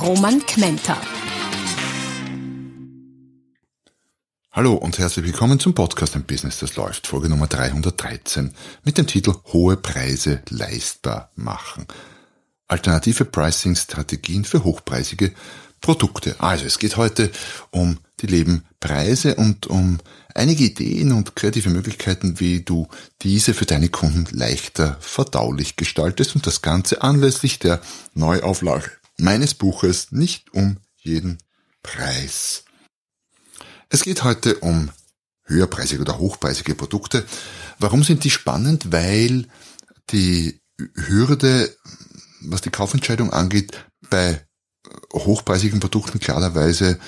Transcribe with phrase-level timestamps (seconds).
[0.00, 1.00] Roman Kmenter.
[4.52, 8.54] Hallo und herzlich willkommen zum Podcast Ein Business, das läuft, Folge Nummer 313
[8.84, 11.86] mit dem Titel Hohe Preise leistbar machen.
[12.68, 15.32] Alternative Pricing-Strategien für hochpreisige
[15.80, 16.36] Produkte.
[16.38, 17.30] Also es geht heute
[17.70, 19.98] um die Lebenpreise und um
[20.34, 22.88] einige Ideen und kreative Möglichkeiten, wie du
[23.22, 27.80] diese für deine Kunden leichter verdaulich gestaltest und das Ganze anlässlich der
[28.14, 31.38] Neuauflage meines Buches nicht um jeden
[31.82, 32.64] Preis.
[33.88, 34.90] Es geht heute um
[35.44, 37.24] höherpreisige oder hochpreisige Produkte.
[37.78, 38.92] Warum sind die spannend?
[38.92, 39.46] Weil
[40.10, 40.60] die
[40.94, 41.74] Hürde,
[42.40, 44.46] was die Kaufentscheidung angeht, bei
[45.12, 46.98] hochpreisigen Produkten klarerweise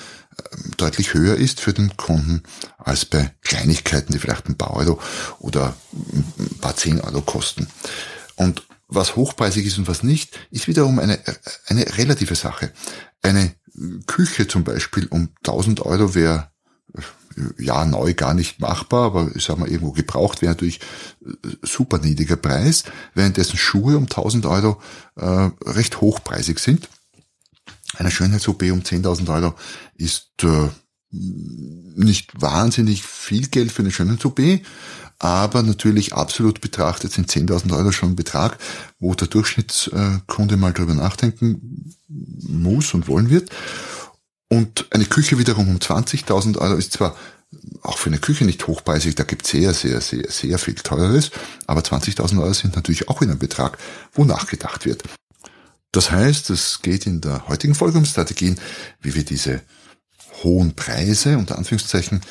[0.53, 2.43] ähm, deutlich höher ist für den Kunden
[2.77, 4.99] als bei Kleinigkeiten, die vielleicht ein paar Euro
[5.39, 7.67] oder ein paar zehn Euro kosten.
[8.35, 11.19] Und was hochpreisig ist und was nicht, ist wiederum eine,
[11.67, 12.71] eine relative Sache.
[13.21, 13.55] Eine
[14.07, 16.51] Küche zum Beispiel um 1000 Euro wäre
[17.57, 20.81] ja neu gar nicht machbar, aber ich sag mal irgendwo gebraucht wäre natürlich
[21.25, 24.81] äh, super niedriger Preis, währenddessen Schuhe um 1000 Euro
[25.15, 26.89] äh, recht hochpreisig sind.
[27.95, 29.55] Eine Schönheits-OP um 10.000 Euro
[29.95, 30.69] ist äh,
[31.11, 34.39] nicht wahnsinnig viel Geld für eine Schönheits-OP,
[35.17, 38.57] aber natürlich absolut betrachtet sind 10.000 Euro schon ein Betrag,
[38.99, 43.49] wo der Durchschnittskunde mal drüber nachdenken muss und wollen wird.
[44.49, 47.15] Und eine Küche wiederum um 20.000 Euro ist zwar
[47.81, 51.31] auch für eine Küche nicht hochpreisig, da gibt es sehr, sehr, sehr, sehr viel Teures,
[51.65, 53.77] aber 20.000 Euro sind natürlich auch in einem Betrag,
[54.13, 55.03] wo nachgedacht wird.
[55.91, 58.59] Das heißt, es geht in der heutigen Folge um Strategien,
[59.01, 59.61] wie wir diese
[60.43, 62.21] hohen Preise, unter Anführungszeichen,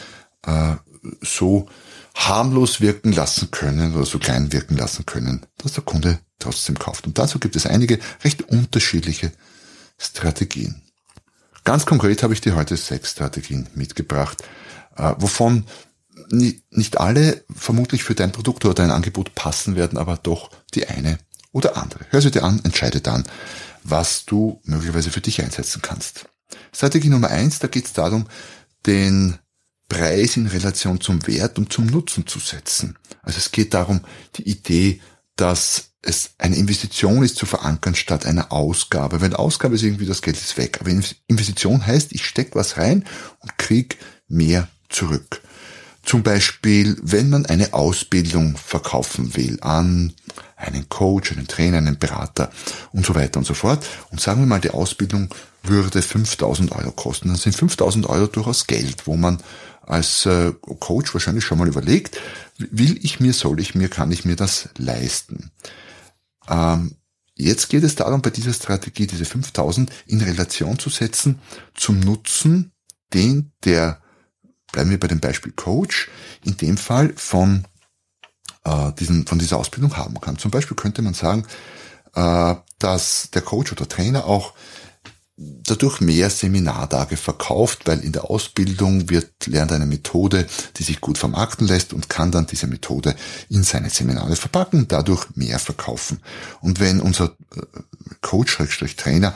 [0.46, 0.74] äh,
[1.22, 1.68] so
[2.14, 7.06] harmlos wirken lassen können oder so klein wirken lassen können, dass der Kunde trotzdem kauft.
[7.06, 9.32] Und dazu gibt es einige recht unterschiedliche
[9.98, 10.82] Strategien.
[11.64, 14.42] Ganz konkret habe ich dir heute sechs Strategien mitgebracht,
[14.96, 15.66] äh, wovon
[16.30, 21.18] nicht alle vermutlich für dein Produkt oder dein Angebot passen werden, aber doch die eine
[21.52, 22.06] oder andere.
[22.10, 23.24] Hör sie dir an, entscheide dann,
[23.84, 26.26] was du möglicherweise für dich einsetzen kannst.
[26.72, 28.26] Strategie Nummer eins, da geht es darum,
[28.86, 29.38] den
[29.88, 32.96] Preis in Relation zum Wert und zum Nutzen zu setzen.
[33.22, 34.02] Also es geht darum,
[34.36, 35.00] die Idee,
[35.36, 39.20] dass es eine Investition ist zu verankern statt einer Ausgabe.
[39.20, 40.78] Weil Ausgabe ist irgendwie, das Geld ist weg.
[40.80, 40.90] Aber
[41.26, 43.04] Investition heißt, ich stecke was rein
[43.40, 43.98] und krieg
[44.28, 45.42] mehr zurück.
[46.04, 50.14] Zum Beispiel, wenn man eine Ausbildung verkaufen will an
[50.58, 52.50] einen Coach, einen Trainer, einen Berater
[52.92, 53.86] und so weiter und so fort.
[54.10, 55.32] Und sagen wir mal, die Ausbildung
[55.62, 57.28] würde 5000 Euro kosten.
[57.28, 59.38] Dann sind 5000 Euro durchaus Geld, wo man
[59.82, 62.20] als äh, Coach wahrscheinlich schon mal überlegt,
[62.58, 65.50] will ich mir, soll ich mir, kann ich mir das leisten?
[66.48, 66.96] Ähm,
[67.34, 71.38] jetzt geht es darum, bei dieser Strategie diese 5000 in Relation zu setzen
[71.74, 72.72] zum Nutzen,
[73.14, 74.02] den der,
[74.72, 76.10] bleiben wir bei dem Beispiel Coach,
[76.44, 77.66] in dem Fall von
[78.64, 80.38] äh, diesen, von dieser Ausbildung haben kann.
[80.38, 81.46] Zum Beispiel könnte man sagen,
[82.14, 84.54] äh, dass der Coach oder Trainer auch
[85.38, 90.46] dadurch mehr Seminartage verkauft, weil in der Ausbildung wird, lernt eine Methode,
[90.76, 93.14] die sich gut vermarkten lässt und kann dann diese Methode
[93.48, 96.20] in seine Seminare verpacken dadurch mehr verkaufen.
[96.60, 97.60] Und wenn unser äh,
[98.20, 99.32] Coach-Trainer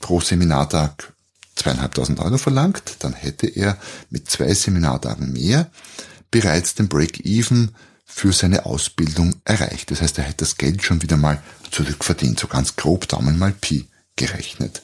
[0.00, 1.14] pro Seminartag
[1.54, 3.78] zweieinhalbtausend Euro verlangt, dann hätte er
[4.10, 5.70] mit zwei Seminartagen mehr
[6.30, 7.74] bereits den Break-Even
[8.06, 9.90] für seine Ausbildung erreicht.
[9.90, 13.52] Das heißt, er hätte das Geld schon wieder mal zurückverdient, so ganz grob Daumen mal
[13.52, 14.80] Pi gerechnet.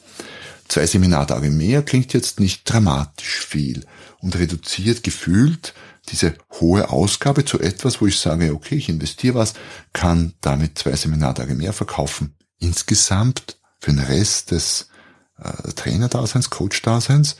[0.69, 3.87] Zwei Seminartage mehr klingt jetzt nicht dramatisch viel
[4.21, 5.73] und reduziert gefühlt
[6.09, 9.55] diese hohe Ausgabe zu etwas, wo ich sage, okay, ich investiere was,
[9.93, 12.35] kann damit zwei Seminartage mehr verkaufen.
[12.59, 14.89] Insgesamt für den Rest des
[15.39, 17.37] äh, Trainerdaseins, Coach-Daseins.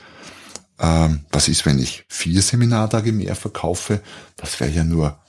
[0.79, 4.01] Ähm, was ist, wenn ich vier Seminartage mehr verkaufe?
[4.37, 5.19] Das wäre ja nur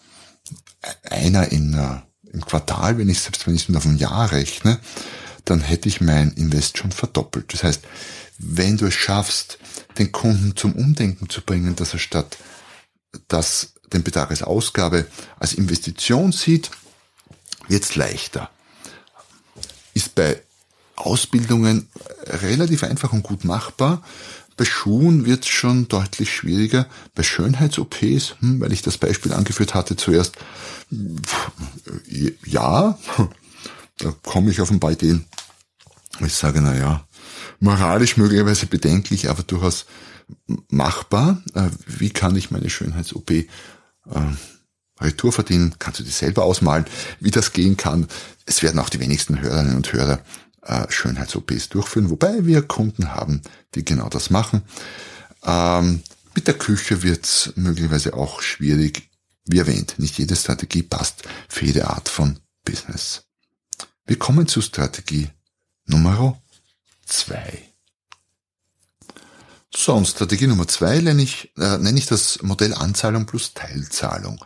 [1.03, 2.01] einer in, uh,
[2.33, 4.81] im Quartal, wenn ich selbst wenn ich nur auf ein Jahr rechne,
[5.45, 7.53] dann hätte ich mein Invest schon verdoppelt.
[7.53, 7.83] Das heißt,
[8.39, 9.59] wenn du es schaffst,
[9.99, 12.37] den Kunden zum Umdenken zu bringen, dass er statt
[13.29, 15.07] das den Betrag als Ausgabe
[15.39, 16.71] als Investition sieht,
[17.69, 18.51] wird es leichter.
[19.93, 20.43] Ist bei
[20.97, 21.89] Ausbildungen
[22.27, 24.03] relativ einfach und gut machbar.
[24.57, 26.87] Bei Schuhen wird es schon deutlich schwieriger.
[27.15, 30.37] Bei Schönheits-OPs, hm, weil ich das Beispiel angeführt hatte zuerst,
[32.45, 32.99] ja,
[33.99, 35.25] da komme ich auf ein paar Ideen.
[36.21, 37.07] Ich sage, na ja,
[37.59, 39.87] moralisch möglicherweise bedenklich, aber durchaus
[40.69, 41.43] machbar.
[41.55, 43.47] Äh, wie kann ich meine Schönheits-OP äh,
[45.01, 45.75] Retour verdienen?
[45.79, 46.87] Kannst du dir selber ausmalen,
[47.21, 48.07] wie das gehen kann?
[48.47, 50.21] Es werden auch die wenigsten Hörerinnen und Hörer
[50.65, 53.43] äh, Schönheits-OPs durchführen, wobei wir Kunden haben,
[53.75, 54.63] die genau das machen.
[55.45, 56.03] Ähm,
[56.35, 59.11] mit der Küche wird es möglicherweise auch schwierig.
[59.45, 63.25] Wie erwähnt, nicht jede Strategie passt für jede Art von Business.
[64.07, 65.29] Wir kommen zu Strategie
[65.87, 66.41] Nummer
[67.05, 67.63] zwei.
[69.75, 74.43] So, und Strategie Nummer zwei nenne ich, äh, nenne ich das Modell Anzahlung plus Teilzahlung.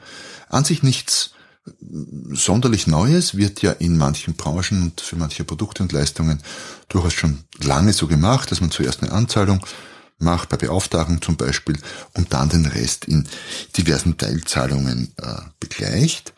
[0.49, 1.33] An sich nichts
[2.33, 6.41] sonderlich Neues wird ja in manchen Branchen und für manche Produkte und Leistungen
[6.89, 9.65] durchaus schon lange so gemacht, dass man zuerst eine Anzahlung
[10.19, 11.79] macht, bei Beauftragung zum Beispiel,
[12.15, 13.29] und dann den Rest in
[13.77, 16.35] diversen Teilzahlungen äh, begleicht.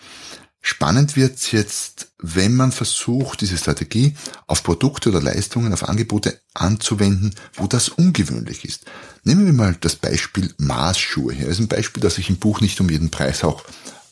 [0.63, 4.15] Spannend wird's jetzt, wenn man versucht, diese Strategie
[4.47, 8.85] auf Produkte oder Leistungen, auf Angebote anzuwenden, wo das ungewöhnlich ist.
[9.25, 11.47] Nehmen wir mal das Beispiel Maßschuhe her.
[11.47, 13.65] Das ist ein Beispiel, das ich im Buch nicht um jeden Preis auch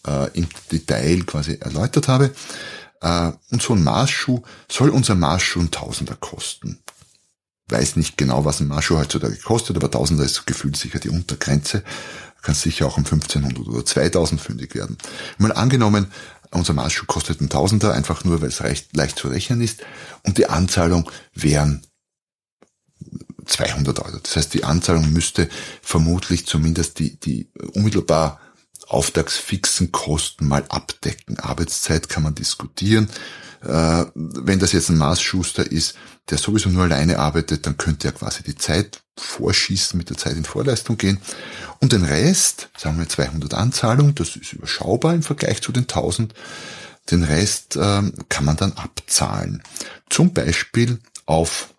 [0.08, 2.32] äh, im Detail quasi erläutert habe.
[3.00, 6.78] Äh, und so ein Maßschuh soll unser Maßschuh ein Tausender kosten.
[7.68, 11.82] Weiß nicht genau, was ein Maßschuh heutzutage kostet, aber Tausender ist gefühlt sicher die Untergrenze.
[12.40, 14.96] Kann sicher auch um 1500 oder 2000 fündig werden.
[15.38, 16.10] Mal angenommen,
[16.50, 19.82] unser Maßschuh kostet ein Tausender, einfach nur, weil es recht, leicht zu rechnen ist.
[20.22, 21.82] Und die Anzahlung wären
[23.44, 24.18] 200 Euro.
[24.18, 25.48] Das heißt, die Anzahlung müsste
[25.82, 28.40] vermutlich zumindest die, die unmittelbar
[28.88, 31.38] auftragsfixen Kosten mal abdecken.
[31.38, 33.08] Arbeitszeit kann man diskutieren.
[33.62, 35.94] Äh, wenn das jetzt ein Maßschuster ist,
[36.30, 40.36] der sowieso nur alleine arbeitet, dann könnte er quasi die Zeit vorschießen, mit der Zeit
[40.36, 41.18] in Vorleistung gehen.
[41.80, 46.34] Und den Rest, sagen wir 200 Anzahlung, das ist überschaubar im Vergleich zu den 1000.
[47.10, 49.62] Den Rest äh, kann man dann abzahlen.
[50.08, 51.74] Zum Beispiel auf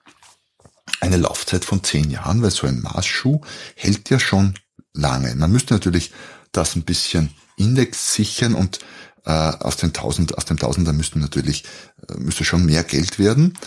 [1.02, 3.42] eine Laufzeit von 10 Jahren, weil so ein Maßschuh
[3.76, 4.56] hält ja schon
[4.94, 5.34] lange.
[5.36, 6.12] Man müsste natürlich
[6.52, 8.80] das ein bisschen Index sichern und
[9.26, 11.66] äh, aus, den 1000, aus dem Tausender müsste natürlich
[12.08, 13.58] äh, müsste schon mehr Geld werden.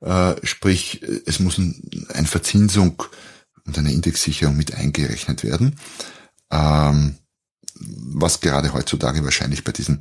[0.00, 3.02] Äh, sprich, es muss ein, eine Verzinsung
[3.64, 5.76] und eine Indexsicherung mit eingerechnet werden.
[6.50, 7.16] Ähm,
[7.74, 10.00] was gerade heutzutage wahrscheinlich bei diesen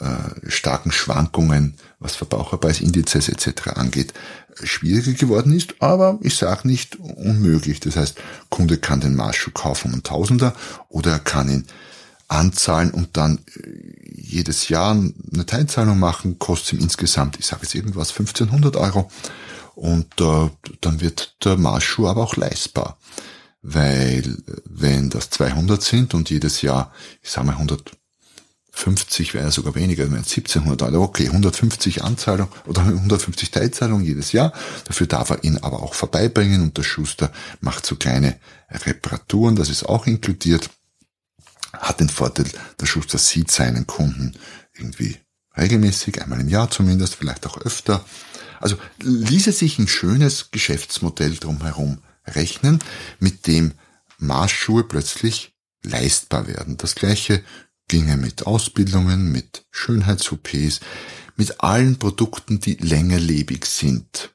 [0.00, 3.68] äh, starken Schwankungen, was Verbraucherpreisindizes etc.
[3.74, 4.14] angeht,
[4.62, 7.80] schwieriger geworden ist, aber ich sage nicht unmöglich.
[7.80, 8.18] Das heißt,
[8.48, 10.54] Kunde kann den Marschschuh kaufen um Tausender
[10.88, 11.66] oder er kann ihn
[12.28, 13.70] anzahlen und dann äh,
[14.14, 19.10] jedes Jahr eine Teilzahlung machen, kostet ihm insgesamt, ich sage jetzt irgendwas, 1500 Euro
[19.74, 20.48] und äh,
[20.80, 22.98] dann wird der Marschschuh aber auch leistbar.
[23.62, 26.92] Weil äh, wenn das 200 sind und jedes Jahr,
[27.22, 27.99] ich sage mal 100
[28.72, 31.04] 50 wäre sogar weniger, wären 1700 Euro.
[31.04, 34.52] Okay, 150 Anzahlung oder 150 Teilzahlungen jedes Jahr.
[34.84, 38.38] Dafür darf er ihn aber auch vorbeibringen und der Schuster macht so kleine
[38.70, 40.70] Reparaturen, das ist auch inkludiert.
[41.72, 42.46] Hat den Vorteil,
[42.80, 44.34] der Schuster sieht seinen Kunden
[44.74, 45.18] irgendwie
[45.56, 48.04] regelmäßig, einmal im Jahr zumindest, vielleicht auch öfter.
[48.60, 52.78] Also ließe sich ein schönes Geschäftsmodell drumherum rechnen,
[53.18, 53.72] mit dem
[54.18, 56.76] Maßschuhe plötzlich leistbar werden.
[56.76, 57.42] Das gleiche
[57.90, 60.78] ginge mit Ausbildungen, mit Schönheits-OPs,
[61.36, 64.32] mit allen Produkten, die längerlebig sind.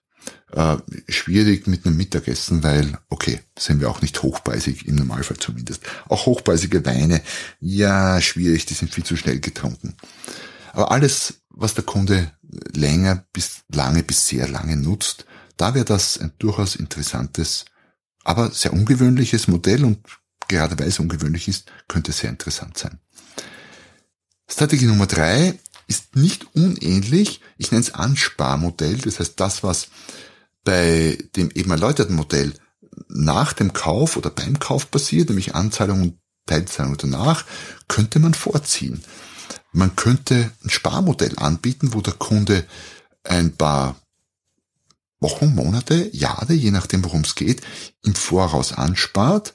[0.52, 0.76] Äh,
[1.08, 5.84] schwierig mit einem Mittagessen, weil, okay, sind wir auch nicht hochpreisig, im Normalfall zumindest.
[6.10, 7.22] Auch hochpreisige Weine,
[7.62, 9.96] ja, schwierig, die sind viel zu schnell getrunken.
[10.74, 12.34] Aber alles, was der Kunde
[12.74, 17.64] länger bis lange bis sehr lange nutzt, da wäre das ein durchaus interessantes,
[18.26, 20.00] aber sehr ungewöhnliches Modell und
[20.50, 23.00] gerade weil es ungewöhnlich ist, könnte sehr interessant sein.
[24.48, 27.42] Strategie Nummer drei ist nicht unähnlich.
[27.58, 28.98] Ich nenne es Ansparmodell.
[28.98, 29.90] Das heißt, das, was
[30.64, 32.54] bei dem eben erläuterten Modell
[33.08, 37.46] nach dem Kauf oder beim Kauf passiert, nämlich Anzahlung und Teilzahlung danach,
[37.88, 39.04] könnte man vorziehen.
[39.72, 42.66] Man könnte ein Sparmodell anbieten, wo der Kunde
[43.24, 44.00] ein paar
[45.20, 47.62] Wochen, Monate, Jahre, je nachdem worum es geht,
[48.04, 49.54] im Voraus anspart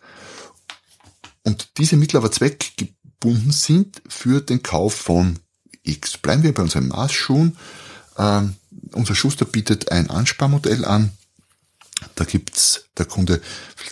[1.43, 5.39] und diese Mittel aber zweckgebunden sind für den Kauf von
[5.83, 6.19] X.
[6.19, 7.57] Bleiben wir bei unseren Maßschuhen.
[8.17, 8.55] Ähm,
[8.93, 11.11] unser Schuster bietet ein Ansparmodell an.
[12.15, 13.41] Da gibt's der Kunde,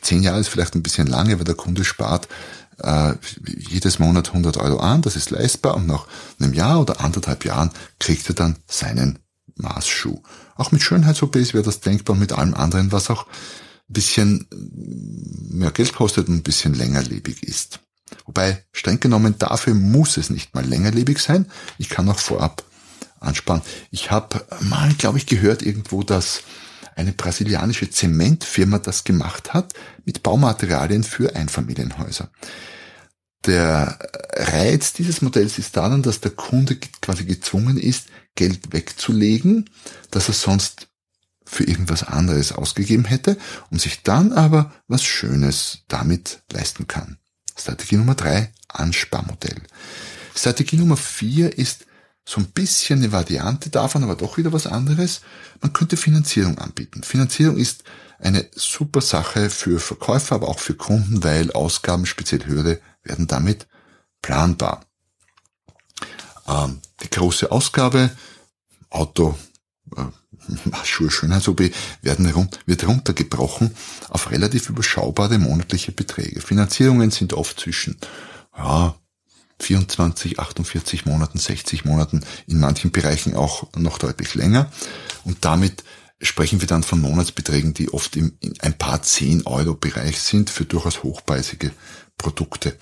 [0.01, 2.29] zehn Jahre ist vielleicht ein bisschen lange, aber der Kunde spart
[2.79, 6.07] äh, jedes Monat 100 Euro an, das ist leistbar und nach
[6.39, 9.19] einem Jahr oder anderthalb Jahren kriegt er dann seinen
[9.57, 10.23] Maßschuh.
[10.55, 15.95] Auch mit Schönheits-OPs wäre das denkbar, mit allem anderen, was auch ein bisschen mehr Geld
[15.95, 17.81] kostet und ein bisschen längerlebig ist.
[18.27, 21.47] Wobei, streng genommen, dafür muss es nicht mal längerlebig sein.
[21.79, 22.63] Ich kann auch vorab
[23.21, 23.63] ansparen.
[23.91, 26.43] Ich habe mal, glaube ich, gehört irgendwo, dass
[26.95, 29.73] eine brasilianische Zementfirma das gemacht hat
[30.05, 32.31] mit Baumaterialien für Einfamilienhäuser.
[33.47, 33.99] Der
[34.33, 39.71] Reiz dieses Modells ist daran, dass der Kunde quasi gezwungen ist, Geld wegzulegen,
[40.11, 40.89] das er sonst
[41.45, 43.39] für irgendwas anderes ausgegeben hätte,
[43.71, 47.19] um sich dann aber was Schönes damit leisten kann.
[47.59, 49.63] Strategie Nummer drei, Ansparmodell.
[50.35, 51.87] Strategie Nummer vier ist
[52.25, 55.23] so ein bisschen eine Variante davon, aber doch wieder was anderes.
[55.63, 57.03] Man könnte Finanzierung anbieten.
[57.03, 57.85] Finanzierung ist
[58.19, 63.67] eine super Sache für Verkäufer, aber auch für Kunden, weil Ausgaben, speziell höhere, werden damit
[64.21, 64.85] planbar.
[66.47, 68.11] Ähm, die große Ausgabe,
[68.91, 69.39] Auto,
[69.97, 70.05] äh,
[70.85, 71.71] Schuhe, Schönheits-OP,
[72.03, 72.33] werden
[72.67, 73.75] wird runtergebrochen
[74.09, 76.41] auf relativ überschaubare monatliche Beträge.
[76.41, 77.97] Finanzierungen sind oft zwischen
[78.57, 78.95] ja,
[79.61, 84.71] 24, 48 Monaten, 60 Monaten, in manchen Bereichen auch noch deutlich länger.
[85.25, 85.85] Und damit
[86.21, 90.51] sprechen wir dann von Monatsbeträgen, die oft im in ein paar 10 Euro Bereich sind
[90.51, 91.73] für durchaus hochpreisige
[92.17, 92.77] Produkte.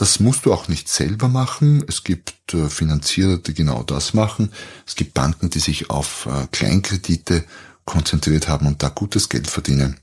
[0.00, 1.84] Das musst du auch nicht selber machen.
[1.86, 4.50] Es gibt äh, Finanzierer, die genau das machen.
[4.86, 7.44] Es gibt Banken, die sich auf äh, Kleinkredite
[7.84, 9.98] konzentriert haben und da gutes Geld verdienen.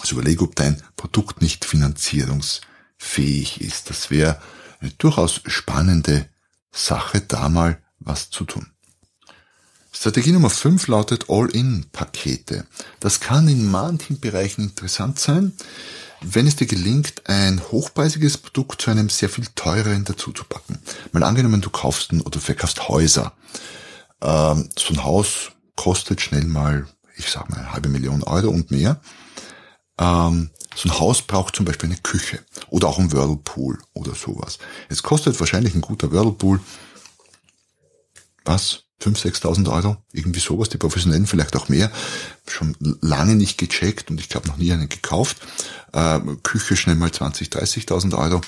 [0.00, 3.88] Also überlege, ob dein Produkt nicht finanzierungsfähig ist.
[3.88, 4.38] Das wäre
[4.80, 6.28] eine durchaus spannende
[6.70, 8.66] Sache, da mal was zu tun.
[9.92, 12.66] Strategie Nummer 5 lautet All-in-Pakete.
[13.00, 15.54] Das kann in manchen Bereichen interessant sein,
[16.32, 20.78] wenn es dir gelingt, ein hochpreisiges Produkt zu einem sehr viel teureren dazu zu packen.
[21.12, 23.32] Mal angenommen, du kaufst ein, oder verkaufst Häuser.
[24.20, 28.70] Ähm, so ein Haus kostet schnell mal, ich sag mal, eine halbe Million Euro und
[28.70, 29.00] mehr.
[29.98, 34.58] Ähm, so ein Haus braucht zum Beispiel eine Küche oder auch ein Whirlpool oder sowas.
[34.88, 36.60] Es kostet wahrscheinlich ein guter Whirlpool,
[38.44, 38.83] was?
[39.02, 41.90] 5.000, 6.000 Euro, irgendwie sowas, die Professionellen vielleicht auch mehr,
[42.46, 45.38] schon lange nicht gecheckt und ich glaube noch nie einen gekauft.
[45.92, 48.40] Äh, Küche schnell mal 20.000, 30.000 Euro.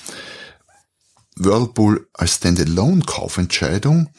[1.35, 4.09] Whirlpool als Standalone-Kaufentscheidung,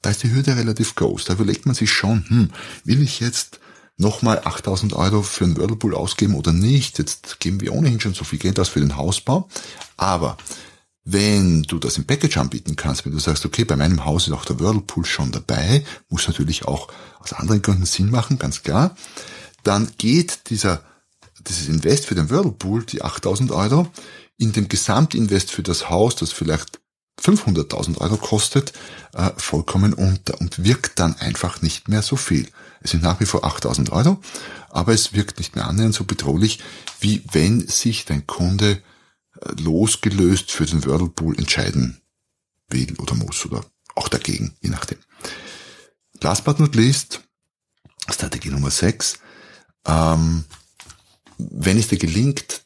[0.00, 1.26] da ist die Hürde relativ groß.
[1.26, 2.50] Da überlegt man sich schon, hm,
[2.84, 3.60] will ich jetzt
[3.98, 6.98] nochmal 8000 Euro für einen Whirlpool ausgeben oder nicht.
[6.98, 9.48] Jetzt geben wir ohnehin schon so viel Geld aus für den Hausbau.
[9.96, 10.36] Aber
[11.04, 14.32] wenn du das im Package anbieten kannst, wenn du sagst, okay, bei meinem Haus ist
[14.32, 18.96] auch der Whirlpool schon dabei, muss natürlich auch aus anderen Gründen Sinn machen, ganz klar,
[19.64, 20.82] dann geht dieser,
[21.46, 23.88] dieses Invest für den Whirlpool, die 8000 Euro,
[24.38, 26.80] in dem Gesamtinvest für das Haus, das vielleicht
[27.20, 28.72] 500.000 Euro kostet,
[29.14, 32.48] äh, vollkommen unter und wirkt dann einfach nicht mehr so viel.
[32.80, 34.20] Es sind nach wie vor 8.000 Euro,
[34.70, 36.60] aber es wirkt nicht mehr annähernd so bedrohlich,
[37.00, 38.82] wie wenn sich dein Kunde
[39.58, 42.00] losgelöst für den Whirlpool entscheiden
[42.68, 44.98] will oder muss oder auch dagegen, je nachdem.
[46.20, 47.20] Last but not least,
[48.08, 49.18] Strategie Nummer 6.
[49.86, 50.44] Ähm,
[51.38, 52.62] wenn es dir gelingt,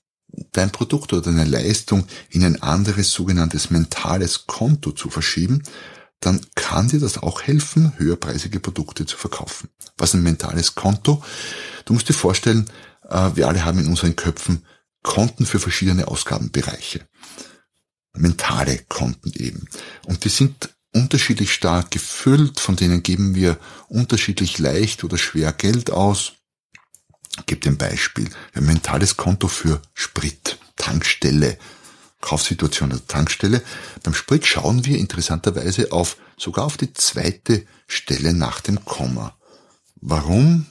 [0.52, 5.62] dein Produkt oder deine Leistung in ein anderes sogenanntes mentales Konto zu verschieben,
[6.21, 9.68] dann kann dir das auch helfen, höherpreisige Produkte zu verkaufen.
[9.97, 11.23] Was ein mentales Konto?
[11.85, 12.71] Du musst dir vorstellen,
[13.09, 14.64] äh, wir alle haben in unseren Köpfen
[15.06, 17.06] Konten für verschiedene Ausgabenbereiche.
[18.12, 19.68] Mentale Konten eben.
[20.04, 23.58] Und die sind unterschiedlich stark gefüllt, von denen geben wir
[23.88, 26.32] unterschiedlich leicht oder schwer Geld aus.
[27.38, 28.28] Ich gebe ein Beispiel.
[28.54, 31.56] Ein mentales Konto für Sprit, Tankstelle,
[32.20, 33.62] Kaufsituation der Tankstelle.
[34.02, 39.36] Beim Sprit schauen wir interessanterweise auf, sogar auf die zweite Stelle nach dem Komma.
[40.00, 40.66] Warum?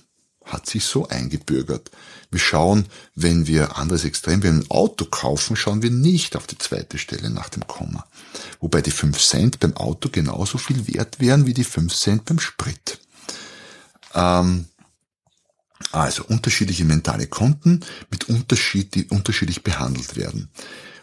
[0.46, 1.92] Hat sich so eingebürgert.
[2.32, 2.86] Wir schauen,
[3.16, 6.98] wenn wir anderes Extrem, wenn wir ein Auto kaufen, schauen wir nicht auf die zweite
[6.98, 8.06] Stelle nach dem Komma.
[8.60, 12.40] Wobei die 5 Cent beim Auto genauso viel wert wären wie die 5 Cent beim
[12.40, 13.00] Sprit.
[14.14, 14.66] Ähm,
[15.92, 20.50] also unterschiedliche mentale Konten mit Unterschied, die unterschiedlich behandelt werden.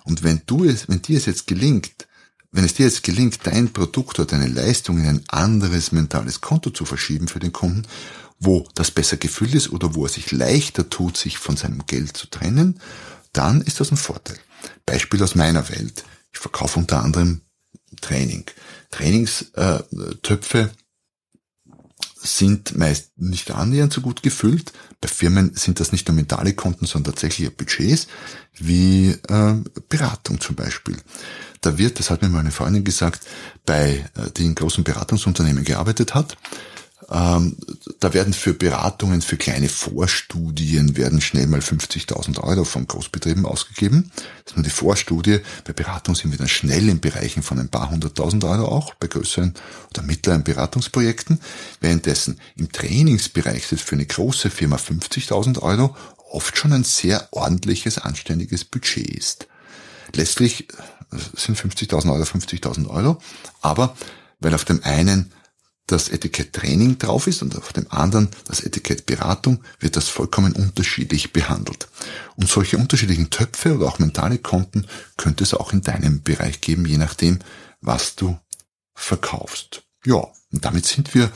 [0.05, 2.07] Und wenn du es, wenn dir es jetzt gelingt,
[2.51, 6.71] wenn es dir jetzt gelingt, dein Produkt oder deine Leistung in ein anderes mentales Konto
[6.71, 7.87] zu verschieben für den Kunden,
[8.43, 12.17] wo das besser gefüllt ist oder wo er sich leichter tut, sich von seinem Geld
[12.17, 12.81] zu trennen,
[13.33, 14.39] dann ist das ein Vorteil.
[14.85, 16.05] Beispiel aus meiner Welt.
[16.33, 17.43] Ich verkaufe unter anderem
[18.01, 18.45] Training.
[18.91, 20.71] Trainingstöpfe
[22.25, 24.73] sind meist nicht annähernd so gut gefüllt.
[25.01, 28.07] Bei Firmen sind das nicht nur mentale Konten, sondern tatsächlich Budgets,
[28.55, 29.55] wie äh,
[29.89, 30.97] Beratung zum Beispiel.
[31.61, 33.27] Da wird, das hat mir meine Freundin gesagt,
[33.67, 36.37] bei, äh, die in großen Beratungsunternehmen gearbeitet hat,
[37.13, 37.57] Ähm,
[38.01, 44.11] da werden für Beratungen, für kleine Vorstudien werden schnell mal 50.000 Euro von Großbetrieben ausgegeben.
[44.45, 45.41] Das ist nur die Vorstudie.
[45.65, 49.09] Bei Beratung sind wir dann schnell in Bereichen von ein paar hunderttausend Euro auch, bei
[49.09, 49.53] größeren
[49.91, 51.39] oder mittleren Beratungsprojekten.
[51.81, 55.95] Währenddessen im Trainingsbereich ist für eine große Firma 50.000 Euro
[56.31, 59.49] oft schon ein sehr ordentliches, anständiges Budget ist.
[60.15, 60.67] Letztlich
[61.37, 63.19] sind 50.000 Euro 50.000 Euro,
[63.61, 63.95] aber
[64.41, 65.31] weil auf dem einen
[65.87, 70.53] das Etikett Training drauf ist und auf dem anderen das Etikett Beratung, wird das vollkommen
[70.53, 71.89] unterschiedlich behandelt.
[72.37, 74.87] Und solche unterschiedlichen Töpfe oder auch mentale Konten
[75.17, 77.41] könnte es auch in deinem Bereich geben, je nachdem,
[77.81, 78.39] was du
[78.95, 79.83] verkaufst.
[80.05, 81.31] Ja, und damit sind wir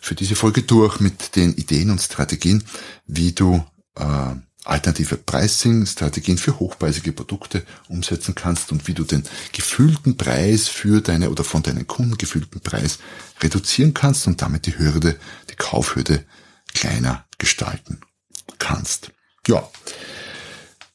[0.00, 2.64] für diese Folge durch mit den Ideen und Strategien,
[3.06, 3.64] wie du
[3.96, 4.34] äh,
[4.64, 11.30] alternative Pricing-Strategien für hochpreisige Produkte umsetzen kannst und wie du den gefühlten Preis für deine
[11.30, 12.98] oder von deinen Kunden gefühlten Preis
[13.40, 15.18] reduzieren kannst und damit die Hürde,
[15.50, 16.24] die Kaufhürde
[16.74, 18.00] kleiner gestalten
[18.58, 19.10] kannst.
[19.46, 19.68] Ja.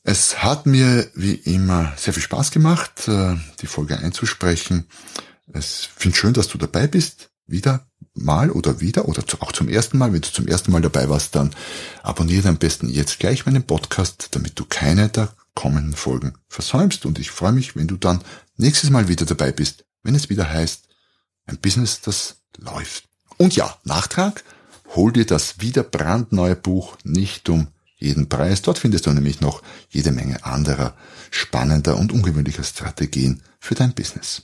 [0.04, 4.88] Es hat mir wie immer sehr viel Spaß gemacht, äh, die Folge einzusprechen.
[5.52, 7.30] Es finde schön, dass du dabei bist.
[7.48, 10.12] Wieder Mal oder wieder oder auch zum ersten Mal.
[10.12, 11.56] Wenn du zum ersten Mal dabei warst, dann
[12.04, 17.06] abonniere am besten jetzt gleich meinen Podcast, damit du keine der kommenden Folgen versäumst.
[17.06, 18.24] Und ich freue mich, wenn du dann
[18.58, 20.88] nächstes Mal wieder dabei bist, wenn es wieder heißt,
[21.46, 23.06] ein Business, das läuft.
[23.38, 24.44] Und ja, Nachtrag,
[24.96, 28.62] hol dir das wieder brandneue Buch nicht um jeden Preis.
[28.62, 30.96] Dort findest du nämlich noch jede Menge anderer
[31.32, 34.44] spannender und ungewöhnlicher Strategien für dein Business.